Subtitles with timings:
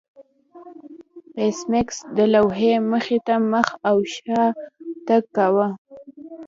[1.39, 4.41] ایس میکس د لوحې مخې ته مخ او شا
[5.07, 5.67] تګ کاوه